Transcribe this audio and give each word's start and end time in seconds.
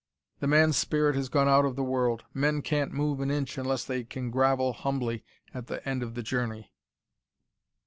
"The 0.39 0.47
man's 0.47 0.77
spirit 0.77 1.15
has 1.15 1.29
gone 1.29 1.47
out 1.47 1.63
of 1.63 1.75
the 1.75 1.83
world. 1.83 2.23
Men 2.33 2.63
can't 2.63 2.91
move 2.91 3.19
an 3.19 3.29
inch 3.29 3.55
unless 3.59 3.85
they 3.85 4.03
can 4.03 4.31
grovel 4.31 4.73
humbly 4.73 5.23
at 5.53 5.67
the 5.67 5.87
end 5.87 6.01
of 6.01 6.15
the 6.15 6.23
journey." 6.23 6.73